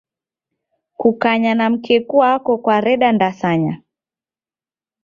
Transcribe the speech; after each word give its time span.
Kukanya 0.97 1.55
na 1.55 1.69
mkeku 1.69 2.17
wako 2.17 2.57
kwareda 2.57 3.11
ndasanya. 3.11 3.81